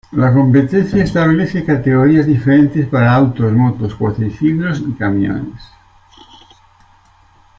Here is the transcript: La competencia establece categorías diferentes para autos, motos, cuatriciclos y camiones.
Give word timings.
La 0.13 0.33
competencia 0.33 1.03
establece 1.03 1.63
categorías 1.63 2.25
diferentes 2.25 2.87
para 2.87 3.13
autos, 3.13 3.51
motos, 3.53 3.93
cuatriciclos 3.93 4.79
y 4.79 4.93
camiones. 4.93 5.63